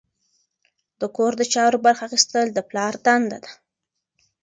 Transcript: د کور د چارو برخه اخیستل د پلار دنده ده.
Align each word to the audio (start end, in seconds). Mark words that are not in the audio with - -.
د 0.99 1.01
کور 1.15 1.31
د 1.37 1.41
چارو 1.53 1.77
برخه 1.85 2.03
اخیستل 2.07 2.47
د 2.53 2.59
پلار 2.69 2.93
دنده 3.05 3.37
ده. 3.43 3.51